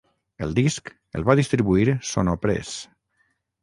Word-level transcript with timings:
El 0.45 0.55
disc 0.59 0.89
el 1.21 1.27
va 1.29 1.37
distribuir 1.43 1.97
Sonopresse. 2.15 2.77